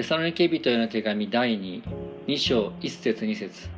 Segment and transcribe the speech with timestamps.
[0.00, 1.82] テサロニケ人への手紙第2、
[2.26, 3.68] 2章1節2節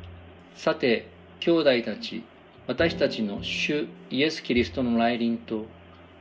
[0.55, 1.09] さて、
[1.41, 2.23] 兄弟たち、
[2.65, 5.65] 私たちの主イエス・キリストの来臨と、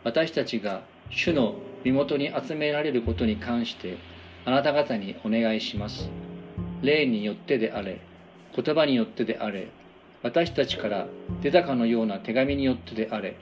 [0.02, 1.54] 私たちが主の
[1.84, 3.96] 身元に集められることに関して、
[4.44, 6.10] あなた方にお願いします。
[6.82, 8.00] 霊によってであれ、
[8.56, 9.68] 言葉によってであれ、
[10.24, 11.06] 私たちから
[11.42, 13.36] 出たかのような手紙によってであれ、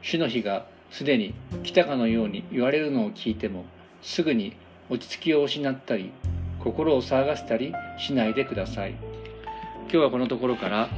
[0.00, 3.64] 主の日がすでに来たかのように言われるのを聞いても、
[4.00, 4.54] すぐに
[4.90, 6.12] 落ち着きを失ったり、
[6.62, 8.90] 心を騒がせたりしないでください。
[9.82, 10.88] 今日はこのところから、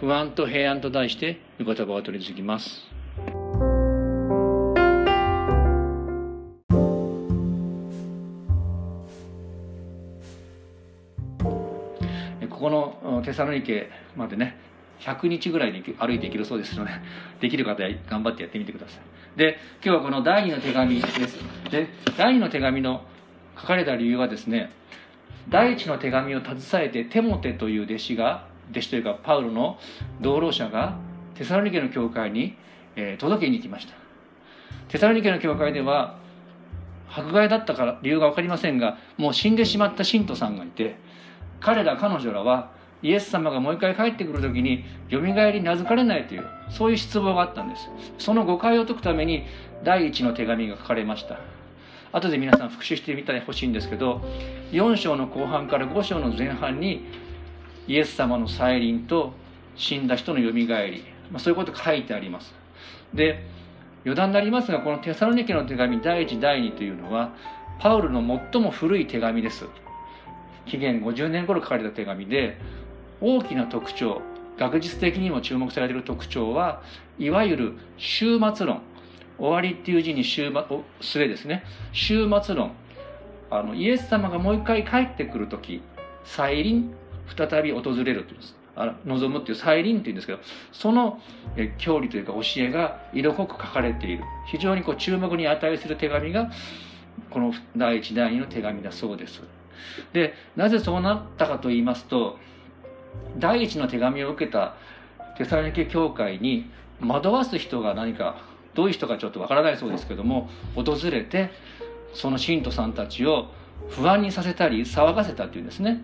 [0.00, 2.82] 不安と平安と題して御言葉を取り続きます。
[12.50, 14.56] ここのテサロニケまでね
[15.00, 16.90] 100日ぐらいで歩いていけるそうですので、
[17.40, 19.00] できる方は頑張ってやってみてください。
[19.36, 21.38] で、今日はこの第二の手紙です。
[21.70, 23.02] で、第二の手紙の
[23.60, 24.70] 書かれた理由はですね、
[25.48, 29.78] 第一の手紙を携えてテモテという弟子が、弟子というかパウロの
[30.20, 30.96] 同労者が
[31.34, 32.56] テサロニケの教会に、
[32.94, 33.94] え、届けに行きました。
[34.88, 36.16] テサロニケの教会では、
[37.10, 40.96] 迫害だったから理由が分かりませんが、もう死んでしまった信徒さんがいて、
[41.58, 42.70] 彼ら彼女らは
[43.04, 47.90] イエス様がもう一回帰ってくる時によみがえり名付かれないというそういう失望があったんです。
[48.18, 49.44] その誤解を解くために
[49.84, 51.38] 第一の手紙が書かれました。
[52.12, 54.22] 後で皆さん復習してみたらほしいんですけど
[54.72, 57.04] 4章の後半から5章の前半に
[57.86, 59.34] イエス様の再臨と
[59.76, 62.54] 死んだ人のよみがえり、まあ、そういうこと書いてあります。
[63.12, 63.44] で
[64.04, 67.34] 余談になりますがこのテサロニケの手紙第1第2というのは
[67.80, 69.66] パウルの最も古い手紙です。
[70.64, 72.58] 紀元50年頃書かれた手紙で
[73.24, 74.20] 大きな特徴
[74.58, 76.82] 学術的にも注目されている特徴は
[77.18, 78.82] いわゆる終末論。
[79.36, 80.52] 終わりっていう字に終
[81.00, 81.64] 末ですね。
[81.92, 82.72] 終末論。
[83.50, 85.82] あのイエス様がもう一回帰ってくる時
[86.24, 86.94] 再臨？
[87.36, 88.56] 再び訪れるというんです。
[89.06, 90.40] 望むっていう再臨っていうんですけど
[90.72, 91.20] その
[91.78, 94.24] 教理というか教えが色濃く書かれている。
[94.46, 96.50] 非常にこう注目に値する手紙が
[97.30, 99.42] この第一第二の手紙だそうです。
[100.12, 102.38] でなぜそうなったかと言いますと
[103.38, 104.74] 第一の手紙を受けた
[105.36, 106.70] テサロニケ教会に
[107.00, 108.36] 惑わす人が何か
[108.74, 111.50] どういう人かちょっとわからないそうですけども訪れて
[112.12, 113.50] その信徒さんたちを
[113.90, 116.02] 不安にさせたり騒がせたっていうんですね。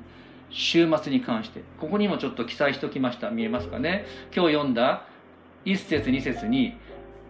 [0.50, 1.62] 週末に関して。
[1.78, 3.30] ここにもちょっと記載しておきました。
[3.30, 4.04] 見えますかね。
[4.34, 5.06] 今日読んだ
[5.64, 6.76] 1節2節に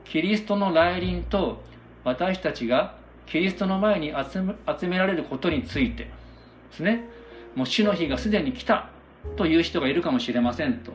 [0.05, 1.63] キリストの来臨と
[2.05, 2.97] 私たちが
[3.27, 6.11] キリストの前に集められることについてで
[6.73, 7.05] すね。
[7.55, 8.89] もう主の日がすでに来た。
[9.37, 10.93] という人がいるかもしれませんと。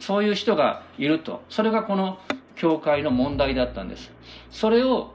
[0.00, 1.42] そういう人がいると。
[1.48, 2.18] それがこの
[2.56, 4.10] 教会の問題だったんです。
[4.50, 5.12] それを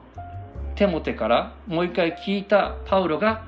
[0.76, 3.44] テモテからもう一回聞いたパウロが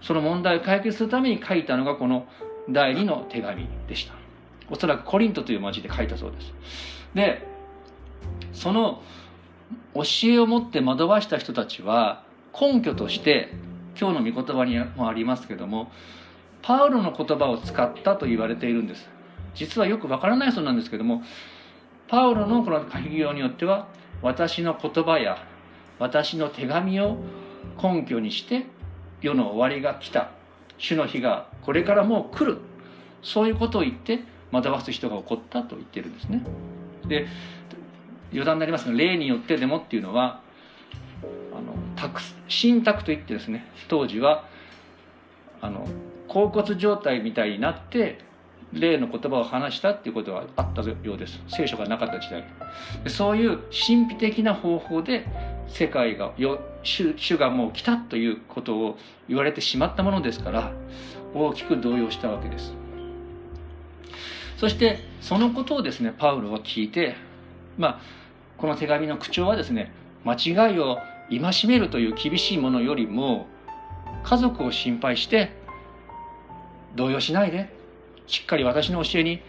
[0.00, 2.26] その問題を解決するために書いたのがこの
[2.68, 4.14] 第2の手紙でした。
[4.70, 6.52] おそらくコリントという町で書いたそうです。
[7.14, 7.46] で
[8.52, 9.02] その
[9.94, 12.22] 教えを持って惑わした人たちは
[12.58, 13.52] 根拠として
[13.98, 15.90] 今日の御言葉にもありますけども
[16.62, 19.08] パウロの言葉を使ったと言われているんです。
[19.54, 21.22] 実はよくわからないそうなんですけども
[22.06, 23.88] パウロのこの書き業によっては
[24.22, 25.38] 私の言葉や
[25.98, 27.16] 私の手紙を
[27.82, 28.66] 根拠にして
[29.20, 30.30] 世の終わりが来た。
[30.78, 32.58] 主の日がこれからもう来る。
[33.22, 34.20] そういうことを言って
[34.52, 36.44] 惑わす人が起こったと言ってるんですね。
[37.06, 37.26] で
[38.30, 40.40] 余談になりますが例によってでもっていうのは
[41.52, 41.74] あの
[42.48, 44.44] 信託といってですね当時は
[45.60, 45.86] あの
[46.28, 48.18] 恍惚状態みたいになって
[48.72, 52.44] 例の言葉を話したっていうことがあったようです聖書がなかった時代
[53.08, 55.26] そういう神秘的な方法で
[55.68, 60.72] 世界がよ主主がもう来たということを言われてしまったものですから
[61.34, 62.74] 大きく動揺したわけです
[64.58, 67.16] そしてそのことをですねパウロは聞いて
[67.78, 68.00] まあ
[68.58, 69.92] この手紙の口調はですね
[70.24, 70.98] 間違いを
[71.30, 73.46] 戒めるという厳しいものよりも
[74.24, 75.52] 家族を心配して
[76.94, 77.76] 動揺しないで。
[78.26, 79.40] しっかり私の教えに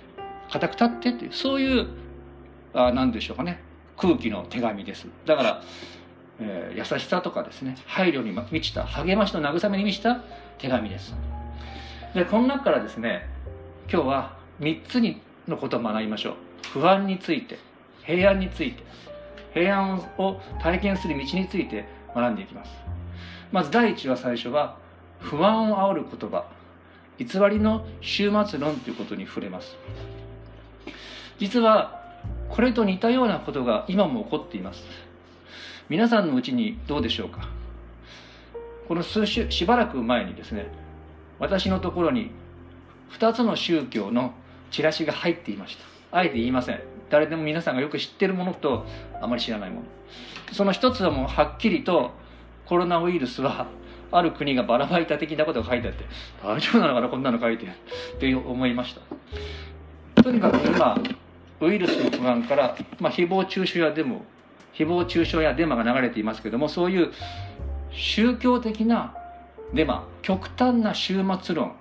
[0.49, 1.87] 固く立ってってそういう
[2.73, 3.61] あ何でしょうかね。
[3.97, 5.07] 空気の手紙です。
[5.25, 5.63] だから、
[6.39, 7.77] えー、優しさとかですね。
[7.85, 10.23] 配慮に満ちた励ましと慰めに満ちた
[10.57, 11.13] 手紙です。
[12.13, 13.29] でこの中からですね
[13.91, 16.33] 今日は3つにのことを学びましょう。
[16.73, 17.59] 不安について
[18.03, 18.83] 平安について
[19.53, 21.85] 平安を体験する道について
[22.15, 22.71] 学んでいきます。
[23.51, 24.77] まず第一は最初は
[25.19, 26.45] 不安を煽る言葉。
[27.19, 29.75] 偽りの終末論ということに触れます。
[31.37, 32.01] 実は
[32.49, 34.83] これと似たようなことが今も起こっています。
[35.89, 37.49] 皆さんのうちにどうでしょうか？
[38.87, 40.71] この数週しばらく前にですね
[41.37, 42.31] 私のところに
[43.11, 44.33] 2つの宗教の
[44.71, 46.17] チラシが入っていました。
[46.17, 46.81] あえて言いません。
[47.09, 48.85] 誰でも皆さんがよく知ってるものと
[49.21, 49.85] あまり知らないもの。
[50.53, 52.11] その一つはもうはっきりと
[52.65, 53.67] コロナウイルスは
[54.11, 56.05] ある国がばらまいた的なことが書いてあって
[56.43, 57.69] 大丈夫なのかなこんなの書いてっ
[58.19, 58.95] て思いまし
[60.15, 60.23] た。
[60.23, 60.99] とにかく今
[61.61, 64.23] ウイルスの不安から、まあ、誹謗中傷やデモ
[64.73, 67.11] 誹謗中傷やデマが流れていますけどもそういう
[67.91, 69.13] 宗教的な
[69.73, 71.71] デマ極端な終末論っ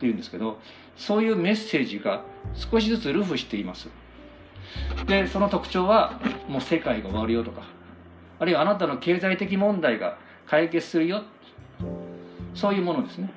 [0.00, 0.58] ていうんですけど
[0.96, 2.22] そういうメッセージが
[2.54, 3.88] 少しずつルフしています。
[5.06, 7.62] でその特徴はもう世界が終わるよとか
[8.38, 11.22] あるいはあなたの経済的問題が解決するよ
[12.56, 13.30] そういうものですね。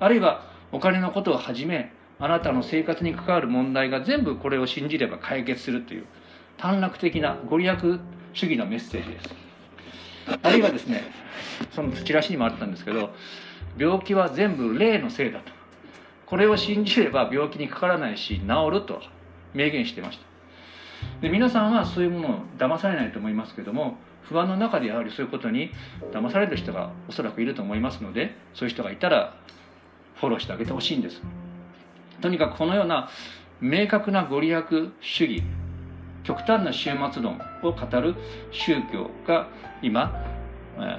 [0.00, 0.42] あるいは
[0.72, 6.06] お金のことをはじめあなたの生活に関わる問題が全部これを信じれば解決するという
[6.56, 7.76] 短絡的なご利益
[8.32, 9.34] 主義のメッセージです。
[10.42, 11.04] あるいはですね
[11.70, 13.10] そのチラシにもあったんですけど
[13.76, 15.52] 病気は全部霊のせいだと。
[16.26, 19.00] これを信じれば病気にかからないし治ると
[19.54, 20.27] 明言してました。
[21.20, 25.70] で皆さんはそういうものを騙されないと思いますけども不安の中でやはりそういうことに
[26.12, 29.34] 騙される人がおそらくいると思いますのでそういう人がいたら
[30.16, 31.22] フォローしてあげてほしいんです。
[32.20, 33.08] とにかくこのような
[33.60, 34.64] 明確なご利益
[35.00, 35.42] 主義
[36.24, 38.14] 極端な終末論を語る
[38.50, 39.48] 宗教が
[39.82, 40.12] 今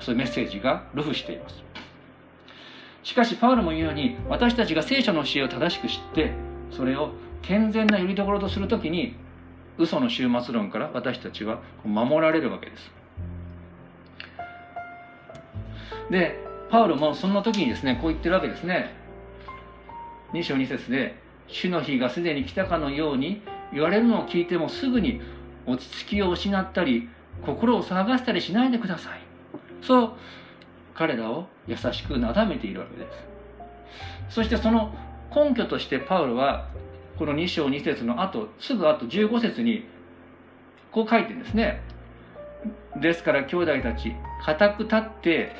[0.01, 1.63] そういうメッセージがルフしています。
[3.03, 6.33] しかしパウロも言うように私たちが聖書の教えを正しく知って
[6.71, 7.11] それを
[7.41, 9.15] 健全なよりどころとするときに
[9.79, 12.91] 嘘の終末論から私たちは守られるわけです。
[16.11, 16.37] で
[16.69, 18.93] パウロもそんな時にですねこう言ってるわけですね。
[20.33, 21.15] 2章2節で
[21.47, 23.41] 「主の日がすでに来たかのように
[23.73, 25.21] 言われるのを聞いてもすぐに
[25.65, 27.09] 落ち着きを失ったり
[27.43, 29.19] 心を騒がせたりしないでください」
[29.81, 30.11] そう
[30.93, 34.35] 彼らを優しくなだめているわけです。
[34.35, 34.93] そしてその
[35.33, 36.67] 根拠としてパウロは
[37.19, 39.83] この2章2節の後すぐ後15節に
[40.89, 41.81] こう書いてるんですね。
[43.01, 44.13] ですから兄弟たち
[44.45, 45.51] 固く立って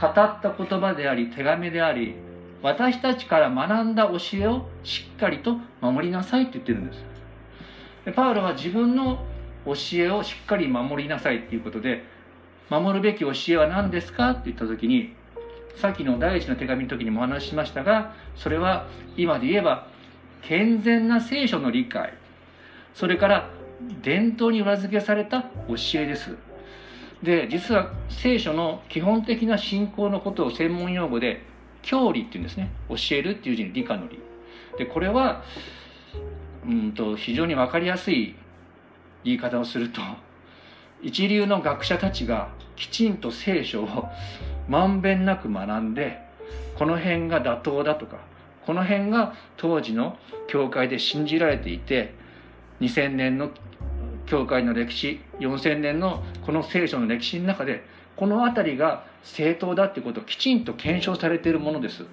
[0.00, 2.14] 語った言葉であり手紙であり
[2.62, 7.04] 私たちから学んだ教えをしっかりと守りなさいって言ってるんです。
[8.06, 9.24] でパウロは自分の
[9.66, 12.02] 教えをしっかり守りなさいっていうことで
[12.70, 14.30] 守るべき教えは何ですか？
[14.30, 15.14] って言った時に
[15.76, 18.86] さっきの第一の手紙の時にもお話ししましたがそれは
[19.18, 19.91] 今で言えば
[20.42, 22.12] 健全な聖書の理解。
[22.94, 23.50] それから
[24.02, 26.36] 伝統に裏付けされた教えです。
[27.22, 31.44] で実は聖書の基本的な信仰のことを専門用語で
[31.82, 32.70] 教理っていうんですね。
[32.88, 34.18] 教えるっていう字に理科の理。
[34.78, 35.42] でこれは
[36.66, 38.34] うんと非常に分かりやすい
[39.24, 40.00] 言い方をすると
[41.02, 44.08] 一流の学者たちがきちんと聖書を
[44.68, 46.20] まんべんなく学んで
[46.76, 48.18] この辺が妥当だとか
[48.66, 50.16] この辺が当時の
[50.46, 52.14] 教会で信じられていて
[52.80, 53.50] 2000年の
[54.26, 57.84] 教会の歴史4000年のこの聖書の歴史の中で
[58.16, 62.04] この辺りが正当だってことをきちんと検証されているものです。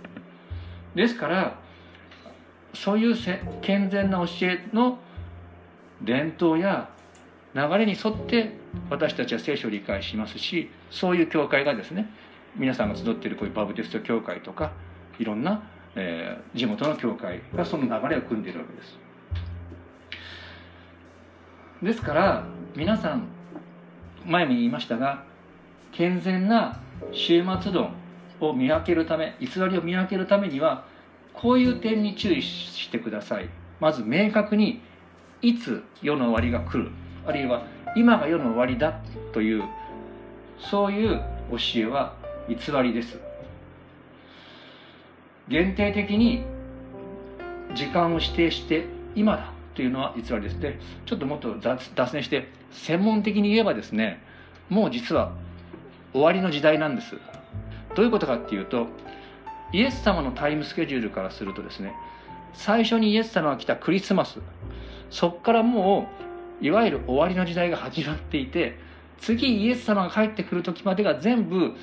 [0.95, 1.59] ですから
[2.73, 3.15] そういう
[3.61, 4.99] 健全な教えの
[6.01, 6.89] 伝統や
[7.53, 8.53] 流れに沿って
[8.89, 12.09] 私たちは聖書を理解しますしそういう教会がですね
[12.55, 14.71] 皆さんが集っているこういうバブテスト教会とか
[15.19, 15.63] いろんな、
[15.95, 18.99] えー、地元の教会がその流れを組んでいるわけです。
[21.81, 22.43] ですから
[22.75, 23.27] 皆さん
[24.25, 25.23] 前に言いましたが
[25.91, 26.79] 健全な
[27.13, 27.93] 終末論
[28.41, 30.85] を見分けるため偽りを見分けるためには
[31.33, 33.49] こういう点に注意してください。
[33.79, 34.81] まず明確に
[35.41, 36.91] いつ世の終わりが来る。
[37.25, 37.63] あるいは
[37.95, 38.99] 今が世の終わりだ
[39.33, 39.63] という
[40.57, 42.15] そういう教えは
[42.49, 43.28] 偽りです。
[45.49, 46.43] 限定的に
[47.75, 50.59] 時間を指定して今だというのは偽りです。
[50.59, 54.21] でちょっともっと脱線して専門的に言えばですね
[54.69, 55.33] もう実は
[56.13, 57.15] 終わりの時代なんです。
[57.95, 58.87] どういうことかっていうと
[59.73, 61.93] イエス様のタイムスケジュールからするとですね
[62.53, 64.39] 最初にイエス様が来たクリスマス
[65.09, 66.07] そこからも
[66.61, 68.77] ういわゆる終わりの時代が始まっていて
[69.19, 71.73] 次イエス様が帰ってくる時までが全部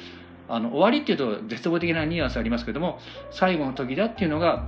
[0.48, 2.98] あの終わりっていうと絶望的なニュアンスありますけども
[3.30, 4.66] 最後の時だっていうのが、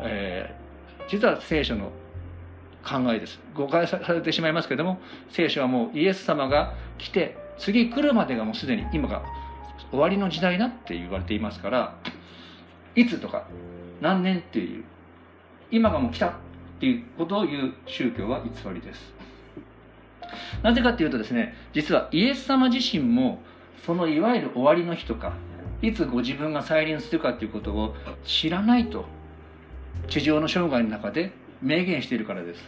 [0.00, 1.92] えー、実は聖書の
[2.82, 3.38] 考えです。
[3.54, 9.22] 誤解されてしまいますけども聖書はもうイエス様が来て次来るまでがもうすでに今が
[9.90, 11.98] 終わりの時代だって言われていますから
[12.94, 13.46] いつとか
[14.00, 14.84] 何年っていう
[15.70, 16.32] 今がもう来たっ
[16.80, 19.12] ていうことを言う宗教は偽りです。
[20.62, 23.42] なぜかっていうとですね実はイエス様自身も
[23.84, 25.32] そのいわゆる終わりの日とか
[25.82, 27.94] いつご自分が再臨するかということを
[28.24, 29.06] 知らないと
[30.08, 31.32] 地上の生涯の中で
[31.62, 32.62] 明言しているからです。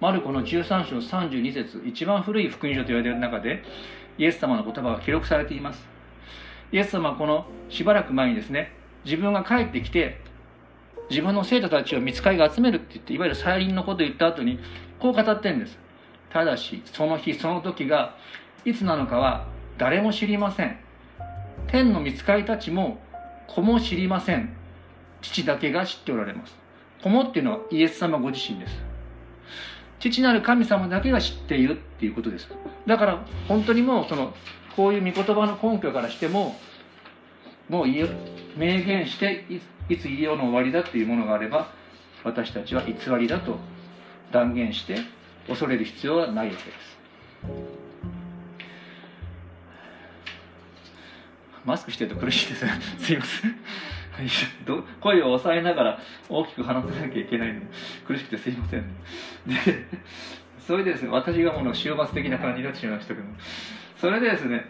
[0.00, 3.62] マルコの13章32節一番古い福音書と言われる中で
[4.16, 5.86] イエス様の言葉が記録されています。
[6.72, 8.72] イエス様はこのしばらく前にですね
[9.04, 10.20] 自分が帰ってきて
[11.10, 14.60] 自分の生徒たちを見つかりが集めるって言っていわゆる再臨のことを言った後に
[15.00, 15.78] こう語ってるんです。
[16.30, 18.16] ただしその日その時が
[18.64, 19.46] いつなのかは
[19.78, 20.78] 誰も知りません。
[21.68, 22.98] 天の見つかりたちも
[23.46, 24.54] 子も知りません。
[25.22, 26.54] 父だけが知っておられます。
[27.02, 28.74] 子もっていうのはイエス様ご自身です。
[29.98, 32.48] 父なる神様だけが知っているっていうことです。
[32.86, 34.34] だから本当にもうその
[34.76, 36.56] こういう御言葉の根拠からしても
[37.68, 38.06] もう明
[38.56, 39.44] 言して
[39.88, 41.72] いつ医療の終わりだっていうものがあれば
[42.24, 43.58] 私たちは偽りだと
[44.32, 44.98] 断言して
[45.46, 47.89] 恐れる必要はないわけです。
[51.64, 52.66] マスクしてると苦しいです。
[52.98, 53.56] すいません。
[55.00, 55.98] 声を抑えながら
[56.28, 57.60] 大きく話さなきゃいけないの。
[58.06, 58.84] 苦しくてすいません、
[59.46, 59.54] で
[60.66, 63.26] それでですね私がもの終末的な感じになってしまいましたけど
[63.96, 64.66] それでですね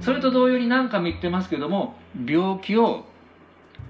[0.00, 1.96] それと同様に何回も言ってますけども
[2.26, 3.04] 病気を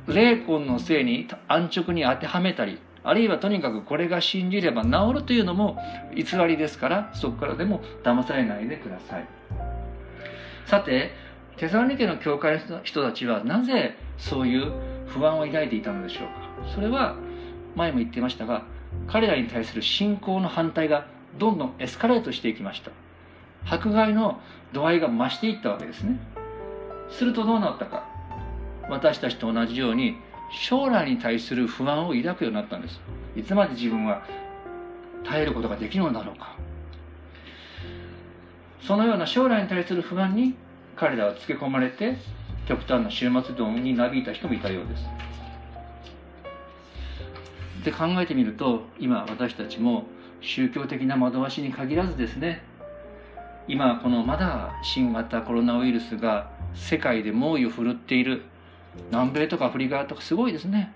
[0.06, 5.78] 霊魂のせいに安直に当てはめたりあるいはとにかくこれが信じれば治るというのも
[6.14, 9.75] 偽りですからそこからでも騙されないでください。
[10.66, 11.12] さて
[11.56, 14.73] テサロニケの教会の人たちはなぜそういう
[15.06, 16.26] 不安を抱いていたのでしょう
[16.64, 16.75] か？
[16.75, 17.16] それは
[17.75, 18.64] 前も言ってましたが
[19.06, 21.06] 彼らに対する信仰の反対が
[21.38, 22.90] どんどんエスカレートしていきました。
[23.68, 24.40] 迫害の
[24.73, 26.18] 度合いが増していったわけですね。
[27.11, 28.04] するとどうなったか。
[28.88, 30.16] 私たちと同じように
[30.68, 33.00] 将来に対する不安を抱くようになったんです。
[33.37, 34.25] いつまで自分は
[35.25, 36.56] 耐えることができるのだろうか。
[38.80, 40.54] そのような将来に対する不安に
[40.97, 42.16] 彼らはつけ込まれて
[42.66, 45.04] 極端な終末論になびいた人もいたようです。
[47.85, 50.06] で考えてみると今私たちも
[50.40, 52.62] 宗教的な惑わしに限らずですね
[53.68, 58.42] 今このまだ新型コロナウイルスが世界で猛威を振るっている
[59.11, 60.95] 南米とかアフリカとかすごいですね。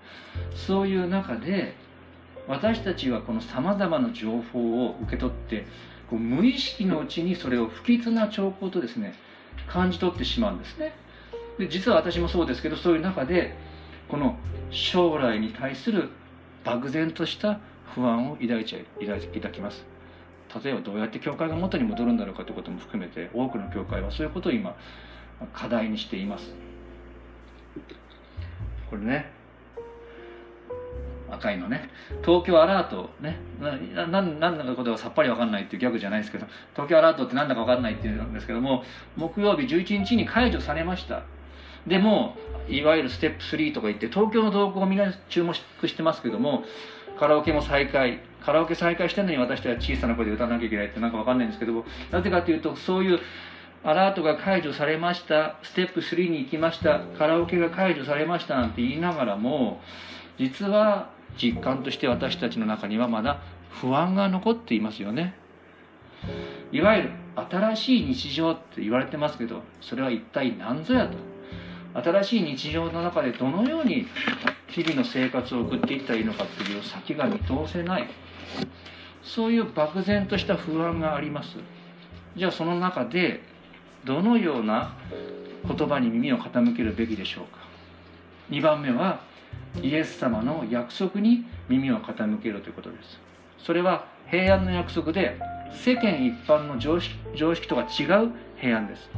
[0.53, 1.75] そういう中で
[2.47, 5.65] 私たちはこのさまざまな情報を受け取って
[6.11, 9.15] こう無意識のうちにそれを不吉な兆候とですね
[9.67, 10.93] 感じ取ってしまうんですね。
[11.57, 13.55] で実は私もそうですけどそういう中で
[14.09, 14.37] この
[14.71, 16.09] 将来に対する
[16.65, 17.59] 漠然とした
[17.95, 19.85] 不安を抱いちゃい抱きます。
[20.63, 24.75] 例えばどうやって教会が元に戻るんだろうかということも含めて多くの教会はそういうことを今
[25.53, 26.53] 課題にしています。
[28.89, 29.31] これね
[31.31, 31.89] 赤いのね。
[32.25, 33.39] 東京アラートね。
[33.59, 38.83] な何だかことがさっぱり分かんないっていうギャグじゃないですけど東京アラートって何だか分かんないっていうんですけども
[39.15, 41.23] 木曜日11日に解除されました。
[41.87, 42.35] でも
[42.69, 46.63] いわゆるステップ3とか言って東京の動向をみんな注目してますけども
[47.17, 48.19] カラオケも再開。
[48.43, 53.19] カラオケ再開してるのに私たちは小さな声で歌わなきゃいけないってなんか分かんないんですけどもなぜかというとそういう
[53.83, 55.57] アラートが解除されました。
[55.63, 57.01] ステップ3に行きました。
[57.17, 59.81] カラオケが解除されましたなんて言いながらも
[60.37, 65.35] 実は実感として私たちの中にはまだ不安が残っていますよね。
[66.71, 67.09] いわゆる
[67.49, 71.17] 新しい日常って言われてますけどそれは一体何ぞやと。
[71.93, 74.07] 新しい日常の中でどのように
[74.67, 78.07] 日々の生活を送っていったらいいのかっていう先が見通せない。
[79.23, 81.57] そういう漠然とした不安があります。
[82.35, 83.41] じゃあその中で
[84.05, 84.95] どのような
[85.67, 87.59] 言葉に耳を傾けるべきでしょうか。
[88.49, 89.21] 2番目は
[89.81, 93.19] イエス様の約束に耳を傾けるということです。
[93.57, 95.39] それは平安の約束で
[95.71, 99.09] 世間一般の常識常識とは違う平安です。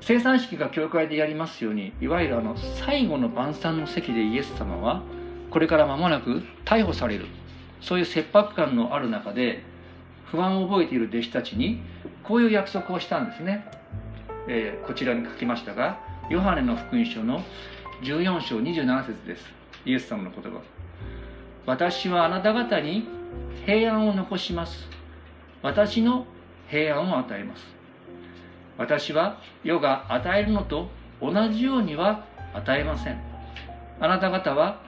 [0.00, 5.02] 生産式が教会でやりますようにいわゆるあの最後の晩餐の席でイエス様は
[5.50, 7.26] これから間もなく逮捕される。
[7.80, 9.62] そういう切迫感のある中で
[10.26, 11.80] 不安を覚えている弟子たちに
[12.22, 13.66] こういう約束をしたんですね、
[14.48, 15.98] えー、こちらに書きましたが
[16.30, 17.42] ヨハネの福音書の
[18.02, 19.44] 14章27節です。
[19.84, 20.60] イエス様の言葉。
[21.66, 23.04] 私はあなた方に
[23.66, 24.86] 平安を残します。
[25.60, 26.26] 私の
[26.68, 27.66] 平安を与えます。
[28.78, 30.88] 私は世が与えるのと
[31.20, 33.20] 同じようには与えません。
[33.98, 34.80] あなた方は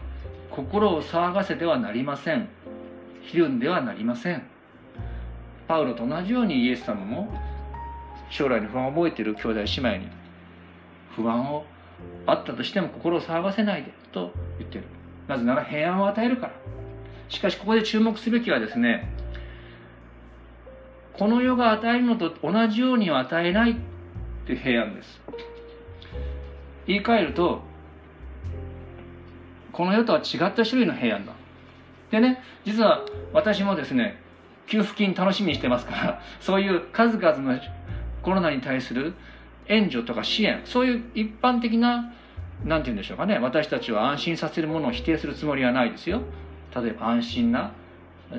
[0.49, 2.49] 心を騒がせてはなりません。
[3.23, 4.47] ひるんではなりません。
[5.67, 7.37] パウロと同じようにイエス様も
[8.31, 10.22] 将来に不安を覚えている兄弟姉妹に
[11.17, 11.65] 不安を
[12.27, 14.85] あったとしても心を騒がせないでと言ってる。
[15.29, 16.53] なぜなら平安を与えるから。
[17.29, 19.09] しかしここで注目すべきはですね
[21.15, 23.75] この世が与えるのと同じようには与えないっ
[24.47, 25.21] て平安です。
[26.87, 27.63] 言い換えると
[29.73, 31.33] この世とは違った種類の平安だ。
[32.11, 34.21] でね実は私もですね
[34.67, 37.59] 給付金楽しみにしてますからそういう数々の
[38.23, 39.15] コロナに対する
[39.67, 42.13] 援助とか支援そういう一般的な
[42.65, 43.39] 何て言うんでしょうかね。
[43.39, 46.23] 私たちを安心させるものを否定するつもりはないですよ。
[46.75, 47.73] 例えば安心な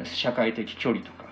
[0.05, 1.23] 社会的距離とか。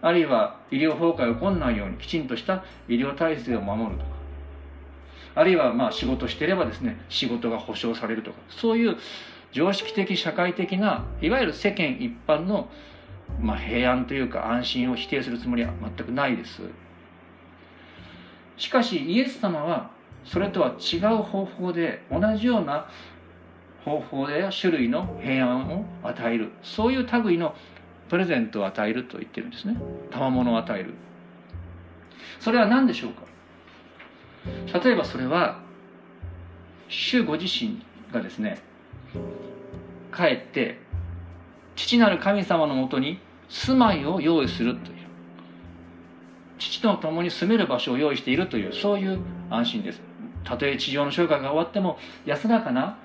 [0.00, 4.10] あるいは医療崩壊が起こらないようにきちんとした医療体制を守るとか。
[5.36, 8.36] あるいはまあ仕事してればですね仕事が保障されるとか。
[8.48, 8.96] そういう
[9.52, 12.68] 常識的社会的ないわゆる世間一般の、
[13.40, 16.62] まあ、平安というか安心を否定するつもりは全くないです。
[18.56, 19.90] しかしイエス様は
[20.24, 22.88] それとは違う方法で同じような
[23.84, 26.52] 方法で種類の平安を与える。
[26.62, 27.54] そういう類の
[28.08, 29.76] プレゼントを与えると言ってるんですね。
[30.10, 30.94] 賜物を与える
[32.40, 33.22] それは何でしょうか？
[34.78, 35.60] 例えばそれは
[36.88, 37.82] 主ご自身
[38.12, 38.60] がですね
[40.14, 40.78] 帰って
[41.76, 43.18] 父なる神様のもとに
[43.48, 44.92] 住まいを用意すると
[46.64, 49.18] 父と共に住める場所を用意しているというそういう
[49.50, 50.00] 安心です。
[50.44, 52.98] たとえ地上の生涯が終わっても安らかな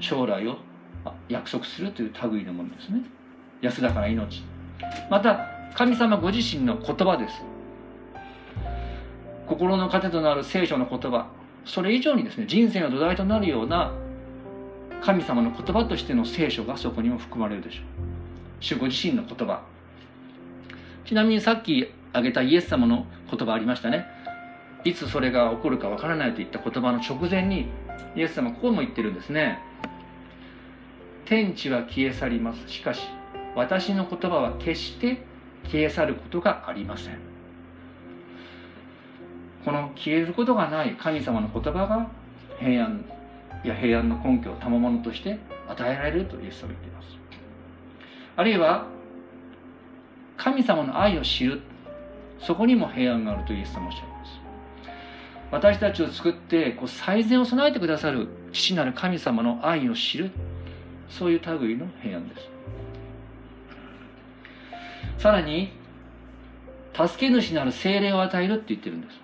[0.00, 0.58] 将来を
[1.28, 3.02] 約束するという類のものですね。
[3.60, 4.42] 安らかな命。
[5.10, 7.34] また神様ご自身の言葉です。
[9.46, 11.26] 心の糧となる聖書の言葉。
[11.64, 13.92] それ以上にですね人生の土台となるような
[15.00, 17.84] 神様の言葉としての聖書がそこにも含まれるでしょう。
[18.60, 19.62] 主ご自身の言葉。
[21.04, 24.06] ちなみにさっき挙げたイエス様の言葉ありましたね。
[24.84, 27.66] いつそれが起こるかわからないといった言葉の直前に
[28.14, 29.58] イエス様こうも言ってるんですね。
[31.24, 32.68] 天地は消え去ります。
[32.68, 33.00] しかし
[33.56, 35.24] 私の言葉は決して
[35.64, 37.18] 消え去ることがありません。
[39.64, 42.08] この消えることがない神様の言葉が
[42.60, 43.04] 平安
[43.64, 47.08] や平安の根拠を賜物として与えられるとイエス様は言っています。
[48.36, 48.86] あるいは
[50.36, 51.62] 神様の愛を知る。
[52.46, 54.40] そこにも平安があるとイエス様おっしゃいます。
[55.50, 60.30] 私たちを作ってこう最善を備えてくださる父なる神様の愛を知る。
[61.08, 62.48] そういう類の平安です。
[65.18, 65.72] さらに
[66.94, 69.20] 助け主なる精霊を与えるって言ってるんです。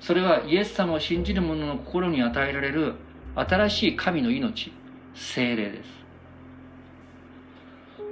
[0.00, 2.94] それはイエス様を信じる者の心に与えられる
[3.34, 4.72] 新しい神の命
[5.14, 5.90] 精霊です。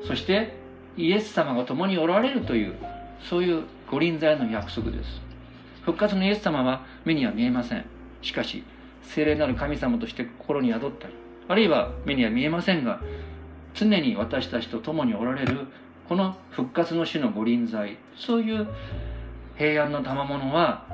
[0.06, 0.56] そして
[0.96, 2.76] イエス様が共におられるという
[3.22, 5.20] そういう御臨在の約束です。
[5.82, 7.84] 復活のイエス様は目には見えません。
[8.22, 8.64] しかし
[9.02, 11.14] 精霊なる神様として心に宿ったり
[11.46, 13.00] あるいは目には見えませんが
[13.74, 15.66] 常に私たちと共におられる
[16.08, 18.66] この復活の主の御臨在そういう
[19.56, 20.86] 平安の賜物は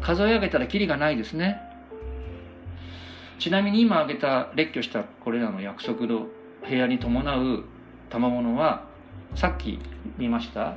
[0.00, 1.60] 数え上げたらきりがないですね。
[3.38, 6.26] ちなみに今挙げた列挙したこれらの約束の
[6.64, 7.64] 平安に伴う
[8.10, 8.84] 賜物は
[9.36, 9.78] さっき
[10.16, 10.76] 見ました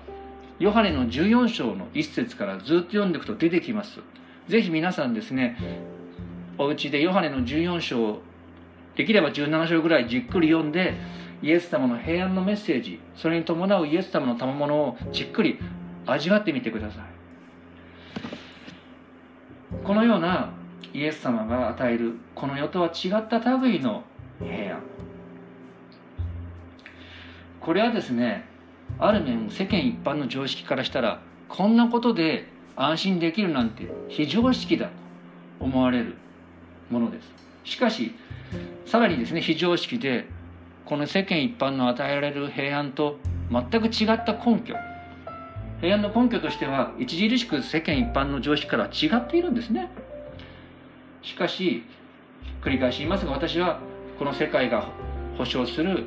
[0.61, 3.99] ヨハネの14章の一節からずっと読んでいくと出てきます。
[4.47, 5.57] ぜひ皆さんですね
[6.59, 8.19] お家でヨハネの14章
[8.95, 10.93] できれば17章ぐらいじっくり読んで
[11.41, 15.57] イエス様の平安のメッセージそれに伴うイエス様の賜物をじっくり
[16.05, 17.05] 味わってみてください。
[19.83, 20.53] このような
[20.93, 24.03] イエス様が与えるこの世とは違った類の
[24.39, 24.83] 平安。
[27.59, 28.50] これはですね
[29.01, 34.91] ある面世間一般の常識からしたらこんなことで安心できるなんて非常識だと
[35.59, 36.15] 思われる
[36.91, 37.27] ものです。
[37.63, 38.13] しかし
[38.85, 40.27] さらにですね非常識で
[40.85, 43.17] この世間一般の与えられる平安と
[43.49, 44.75] 全く違った根拠。
[45.81, 49.89] 平安の根拠としては著しく世間一般の常識から違っているんですね。
[51.23, 51.83] しかし
[52.61, 53.79] 繰り返し言いますが私は
[54.19, 54.89] この世界が
[55.39, 56.05] 保障する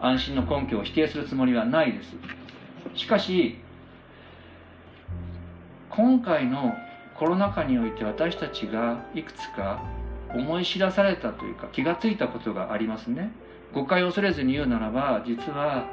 [0.00, 2.14] 安心の根拠を否定するつもりはないです。
[2.94, 3.58] しかし
[5.90, 6.74] 今回の
[7.14, 9.82] コロナ禍において私たちがいくつか
[10.34, 13.32] 思い知らされたというか気がついたことがありますね。
[13.72, 15.86] 誤解を恐れずに言うならば実は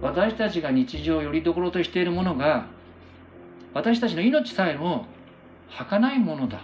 [0.00, 2.66] 私たちが日常よりどころとしているものが
[3.74, 5.06] 私たちの命さえも
[5.68, 6.60] 儚いものだ。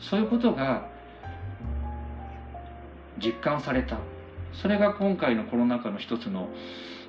[0.00, 0.88] そういうことが
[3.18, 3.98] 実感された。
[4.52, 6.48] それが今回のコロナ禍の一つの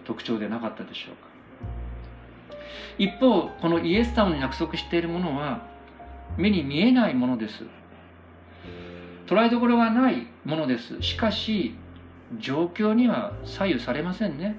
[0.05, 1.29] 特徴でなかったでしょうか。
[2.97, 5.65] 一方このイエス様に約束しているものは
[6.37, 7.63] 目に見えないものです。
[9.27, 11.01] 捉えどころはないものです。
[11.01, 11.75] しかし
[12.39, 14.57] 状況には左右されませんね。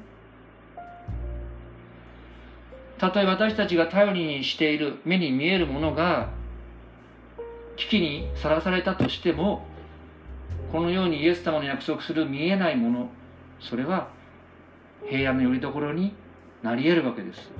[2.98, 6.28] たとえ私たちが頼りにしている目に見えるものが
[7.76, 9.66] 危機にさらされたとしても
[10.72, 13.10] このようにイエス様の約束する見えないもの
[13.60, 14.08] それは
[15.08, 16.14] 平安のよりどころに
[16.62, 17.50] なり得るわけです。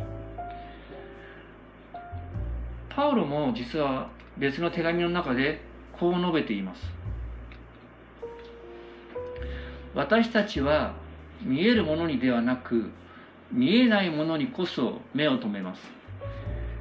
[2.90, 5.60] パウロも実は別の手紙の中で
[5.92, 6.82] こう述べています。
[9.94, 10.94] 私たちは
[11.42, 12.90] 見えるものにではなく
[13.50, 15.80] 見えないものにこそ目を留めます。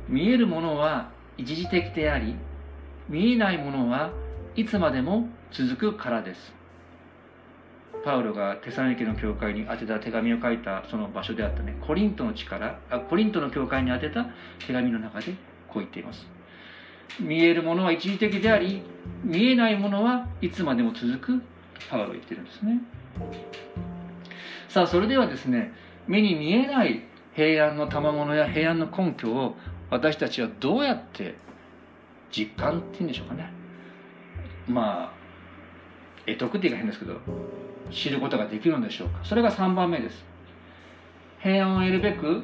[0.08, 2.36] 見えるものは一時的であり
[3.08, 4.12] 見えないものは
[4.56, 6.54] いつまでも続くからです。
[8.04, 11.78] パウロがテサロニケの教会に宛てた手紙を書いたその場所であったね。
[11.86, 14.26] コリントの力あコリントの教会に宛てた
[14.66, 15.34] 手紙の中で
[15.68, 16.26] こう言っています。
[17.20, 18.84] 見えるものは一時的であり
[19.24, 21.42] 見えないものはいつまでも続く
[21.90, 22.80] パウロ言ってるんですね。
[24.70, 25.74] さあそれではですね
[26.08, 27.04] 目に見えない
[27.36, 29.56] 平安の賜物や平安の根拠を
[29.90, 31.36] 私たちはどうやって
[32.32, 33.59] 実感っていうんでしょうかね。
[34.70, 35.20] まあ
[36.26, 37.20] 得得っていうか変ですけど
[37.92, 39.20] 知ることができるのでしょうか。
[39.24, 40.24] それが3番目です。
[41.40, 42.44] 平安を得るべく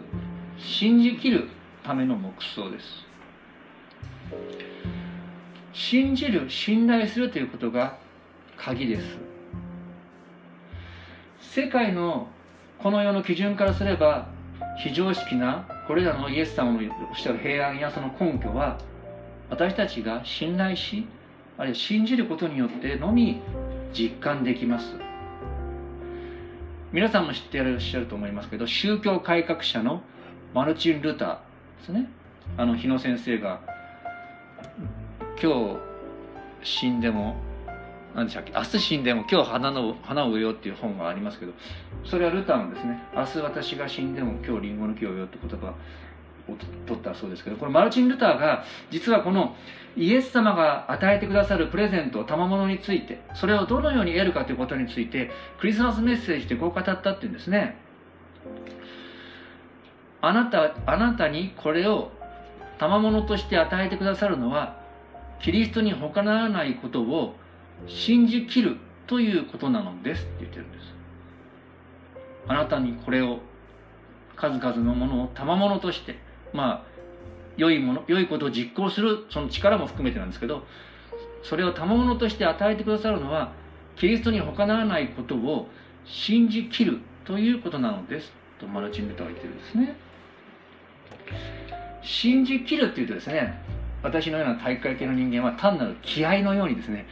[0.58, 1.50] 信じきる
[1.84, 3.06] ための黙想です。
[5.74, 7.98] 信じる信頼するということが
[8.58, 9.18] 鍵です。
[11.40, 12.28] 世界の
[12.80, 14.28] この世の基準からすれば
[14.78, 18.78] 非常識なこれらのイエス様のおっしゃる平安やその根拠は
[19.50, 21.06] 私たちが信頼し
[21.58, 23.42] あるいは信じることによってのみ
[23.94, 24.96] 実感できます。
[26.92, 30.02] 皆さんも知っていらっしゃると思いますけど宗教改革者の
[30.54, 31.38] マルチン・ルター
[31.80, 32.10] ですね。
[32.58, 33.60] あの日野先生が
[35.42, 35.78] 今日
[36.64, 37.36] 死んでも
[38.16, 38.54] 何でしたっけ？
[38.54, 41.54] 明日死んでも今日花の花を植えようっていう本がありますけど
[42.06, 45.74] それはルターのですね明日私が死んでも今日リンゴの木を植えようって言葉
[46.86, 49.56] 取ったそうですけどこのマルチン・ルターが実はこの
[49.98, 57.78] イエス様が与えてくださるプレゼント賜物についてそれをどのように得るかということについてクリスマスメッセージでこう語ったっていうんですね。
[60.22, 62.12] あなたあなたにこれを
[62.78, 64.80] 賜物として与えてくださるのは
[65.42, 67.36] キリストに他ならないことを
[67.88, 68.78] 信じきる
[69.08, 70.94] ということなのですって言ってるんです。
[72.48, 73.40] あなたにこれを
[74.36, 76.18] 数々のものを賜物として
[76.56, 76.84] まあ
[77.58, 80.64] 良いもの良いことを実行するその力も含めてなんですけど
[81.44, 83.54] それを賜物として与えてくださるのは
[83.96, 85.70] キリストに他ならないことを
[86.06, 88.32] 信じきるということなのです。
[88.60, 89.98] とマルチン・ルターは言ってるんですね。
[92.04, 93.60] 信じきるっていうとですね
[94.04, 97.08] 私のような大会系の人間は単なる気合のようにですね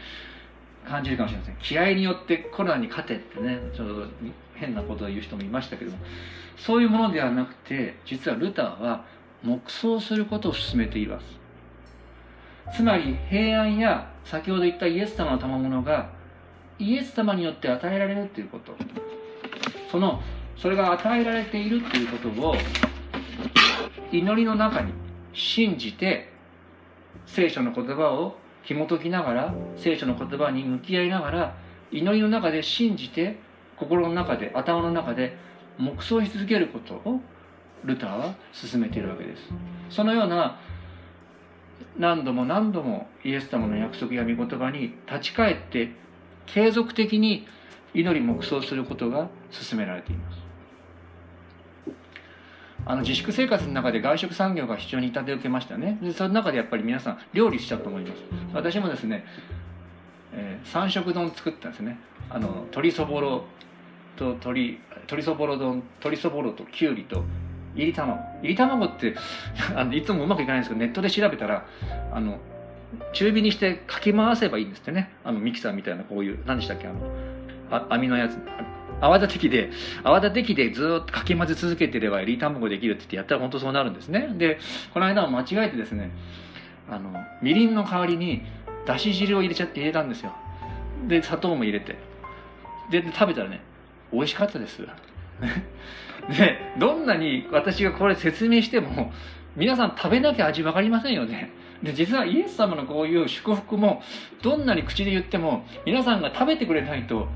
[0.88, 1.56] 感じるかもしれません。
[1.62, 4.08] 気合によってコロナに勝てってねちょっと
[4.56, 5.98] 変なことを言う人もいましたけども
[6.58, 9.06] そういうものではなくて実はルターは
[9.44, 11.26] 黙想することを進めています。
[12.76, 16.10] つまり平安や先ほど言ったイエス様の賜物が
[16.80, 18.74] イエス様によって与えられるということ。
[19.92, 20.22] その
[20.58, 22.56] それが与えられているということを
[24.12, 24.94] 祈りの中に
[25.34, 26.32] 信じて
[27.26, 31.56] 聖書の言葉を紐解きながら聖書の言葉に向き合いながら
[31.92, 33.38] 祈りの中で信じて
[33.78, 35.38] 心の中で頭の中で
[35.78, 37.20] 黙想し続けることを
[37.84, 39.44] ルターは進めているわけです。
[39.90, 40.60] そのような
[41.98, 45.92] 何度も何度もイエス様の約束や御言葉に立ち返って
[46.46, 47.48] 継続的に
[47.94, 50.40] 祈り黙想することが進められています。
[52.86, 55.98] あの自粛生活の中で外食産業が非常に痛手を受けましたね。
[56.02, 58.22] でその中でやっぱり皆さん料理しちゃうと思います。
[58.54, 59.26] 私もですね、
[60.34, 62.00] えー、三色丼作ったんですね。
[62.30, 63.46] あの鶏そぼろ
[64.18, 67.24] と鶏鶏そぼろ丼鶏そぼろときゅうりと
[67.76, 69.16] いり卵いり卵って
[69.76, 71.66] あのいつもうまくいかないんですけどネットで調べたら
[72.12, 72.40] あの
[73.14, 75.10] 中火にしてかき回せばいいんですってね。
[75.24, 76.98] あのミキサーみたいなこういう何でしたっけあの
[77.72, 78.38] あ網のやつ。
[79.02, 79.72] 泡立て器で
[80.04, 84.30] 泡立て器でずっとかき混ぜ続けてればいり卵できるって言ってやったら本当そうなるんですね。
[84.38, 84.60] で
[84.94, 86.12] この間は間違えてですね
[86.90, 88.44] あのみりんの代わりに
[88.86, 90.34] だし汁を入れちゃって入れたんですよ。
[91.08, 91.98] で砂糖も入れて。
[92.92, 93.62] で食べたらね
[94.12, 94.86] 美味しかったです。
[96.30, 99.12] でどんなに私がこれ説明しても
[99.56, 101.52] 皆さん食べなきゃ味分かりませんよね。
[101.84, 104.02] で実はイエス様のこういう祝福も
[104.42, 107.28] どんなに口で言っても皆さんが食べてくれないと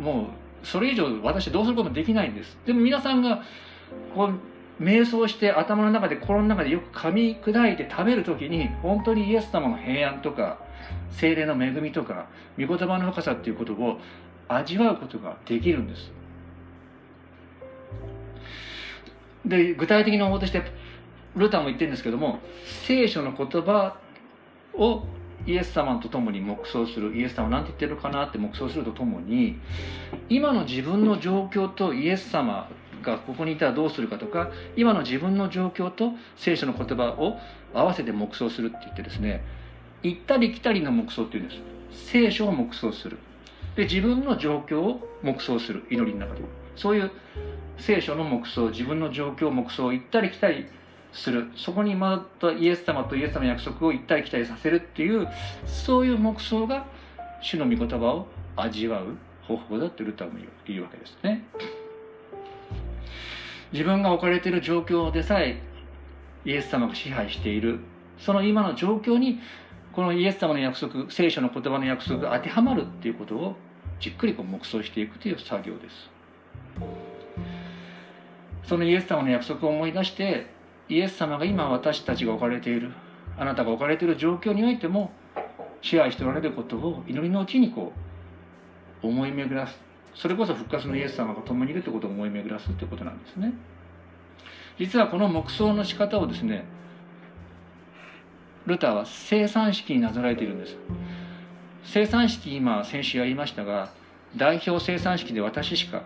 [0.00, 0.28] も
[0.62, 2.56] うそれ以上私どうすることもできないんです。
[2.64, 3.42] でも皆さんが
[4.14, 10.58] こう瞑想して頭の中で心の中でよく噛み砕いて食べる時に本当にイエス様の平安とか
[11.10, 12.26] 精霊の恵みとか
[12.58, 13.98] 御言葉の深さっていうことを
[14.48, 16.12] 味わうことができるんです。
[19.44, 20.62] で具体的な方法として
[21.36, 22.40] ルターも言ってるんですけども
[22.86, 23.96] 聖書の言葉
[24.74, 25.04] を
[25.46, 29.58] イエス様と共に黙想するイエス様なんて言ってるかなって黙想するとともに
[30.28, 32.68] 今の自分の状況とイエス様
[33.02, 37.38] がここにいたらどうするかとか今の自分の状況と聖書の言葉を
[37.74, 39.42] 合わせて黙想するって言ってですね
[40.02, 41.60] 行ったり来たりの黙想っていうんです。
[42.10, 43.18] 聖書を黙想する。
[43.76, 45.84] で自分の状況を黙想する。
[45.90, 46.61] 祈りの中で。
[46.76, 47.10] そういう
[47.78, 50.66] 聖書の黙想自分の状況を黙想行ったり来たり
[51.12, 51.50] する。
[51.56, 55.28] そこにまたイエス様とイエス様の約束を行ったり来たりさせるっていう
[55.66, 56.86] そういう黙想が
[57.40, 61.44] 主の御言葉を味わう方法だってルターも言うわけですね。
[63.72, 65.60] 自分が置かれている状況でさえ
[66.44, 67.80] イエス様が支配している。
[68.18, 69.40] その今の状況に
[69.92, 73.56] このイエス様の約束聖書の言葉の約束が当てはまるっていうことを
[74.00, 76.10] じっくりこう黙想していくという作業です。
[78.64, 80.46] そのイエス様の約束を思い出して
[80.88, 82.92] イエス様が今私たちが置かれている
[83.38, 85.10] あなたが置かれている状況においても
[85.80, 87.92] 支配しておられることを祈りのうちにこ
[89.02, 89.78] う思い巡らす。
[90.14, 93.52] それこそ復活のイエス様が共にいるということを思い巡らすということなんですね。
[94.78, 96.64] 実はこの黙想の仕方をですね
[98.66, 100.76] ルターは生産式になぞらえているんです。
[101.84, 103.90] 生産式今先週やりましたが
[104.36, 106.02] 代表生産式で私しか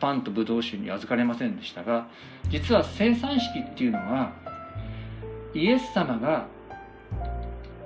[0.00, 2.08] パンとブドウ酒に預かれませんでしたが
[2.50, 4.32] 実は生産式っていうのは
[5.54, 6.46] イエス様が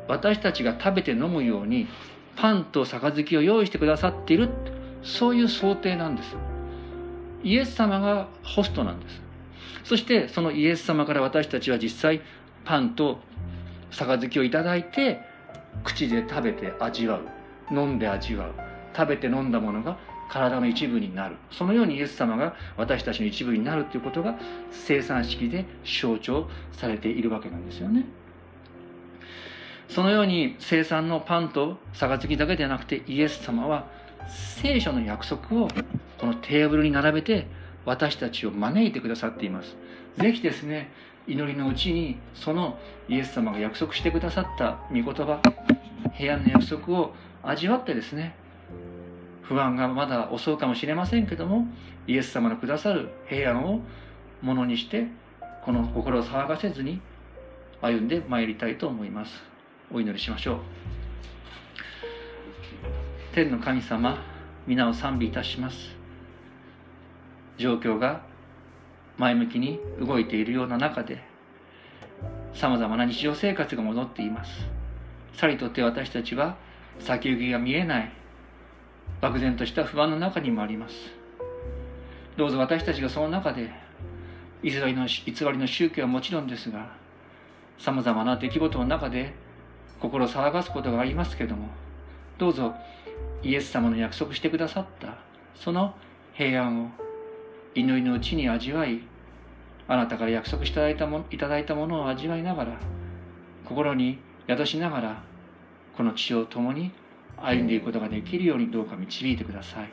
[0.09, 1.87] 私たちが食べて飲むように
[2.37, 4.49] パンと杯を用意してくださっている
[5.03, 6.37] そういう想定なんです。
[7.43, 9.23] イエス様がホストなんです。
[9.85, 12.21] そしてそのイエス様から私たちは実際
[12.65, 13.21] パンと
[13.91, 15.21] 杯をいただいて
[15.85, 18.53] 口で食べて味わう飲んで味わう
[18.97, 21.37] 食べて飲んだものが体の一部になる。
[21.51, 24.39] そのようにイエス様が私たちの一部になるということが
[24.71, 28.05] 生産式で象徴されているわけなんですよね。
[29.89, 33.87] そのように生産のパンと杯だけではなくてイエス様は
[34.29, 35.69] 聖書の約束を
[36.19, 37.47] このテーブルに並べて
[37.87, 39.77] 私たちを招いてくださっています。
[40.19, 40.91] ぜひですね
[41.27, 45.41] 祈りのうちにそのイエス様が約束してくださった御言葉
[46.15, 48.35] 平安の約束を味わってですね
[49.49, 51.67] 不安がまだ襲うかもしれませんけども
[52.07, 53.81] イエス様のくださる平安を
[54.43, 55.07] ものにして
[55.65, 57.01] この心を騒がせずに
[57.81, 59.33] 歩んでまいりたいと思います。
[59.91, 60.59] お祈りしましょう。
[63.35, 64.23] 天の神様
[64.67, 65.97] 皆を賛美いたします。
[67.57, 68.23] 状況が
[69.17, 71.23] 前向きに動いているような中で
[72.55, 74.51] さまざまな日常生活が戻っています。
[75.35, 76.57] さりとって私たちは
[77.01, 78.13] 先行きが見えない
[79.21, 80.95] 漠然とした不安の中にもあります。
[82.39, 83.69] どうぞ私たちがその中で
[84.63, 86.93] 偽りの偽りの宗教はもちろんですが
[87.81, 89.35] さまざまな出来事の中で
[90.01, 91.69] 心を騒がすことがありますけれども
[92.39, 92.75] どうぞ
[93.43, 95.19] イエス様の約束してくださった
[95.57, 95.97] その
[96.33, 96.91] 平安を
[97.75, 99.01] 祈りのうちに味わい
[99.89, 102.79] あなたから約束していただいたもいただいたものを味わいながら
[103.65, 105.23] 心に宿しながら
[105.97, 106.93] この地を共に
[107.43, 109.89] 歩んでいくことができるようにどうか導いてください。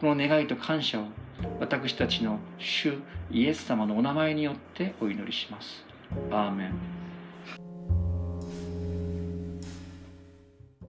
[0.00, 1.04] この願いと感謝を
[1.60, 2.94] 私たちの主
[3.30, 5.84] イエス様のお名前によってお祈りします。
[6.30, 6.95] アーメン。